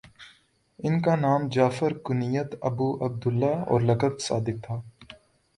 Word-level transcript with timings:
ان 0.79 0.95
کا 1.01 1.15
نام 1.15 1.47
جعفر 1.49 1.93
کنیت 2.05 2.55
ابو 2.63 2.89
عبد 3.05 3.27
اللہ 3.27 3.63
اور 3.67 3.81
لقب 3.81 4.19
صادق 4.21 4.63
تھا 4.65 4.81